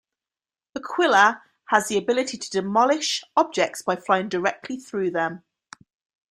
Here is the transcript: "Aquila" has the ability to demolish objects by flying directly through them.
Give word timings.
"Aquila" 0.75 1.43
has 1.65 1.87
the 1.89 1.95
ability 1.99 2.35
to 2.35 2.49
demolish 2.49 3.23
objects 3.37 3.83
by 3.83 3.95
flying 3.95 4.29
directly 4.29 4.75
through 4.77 5.11
them. 5.11 5.43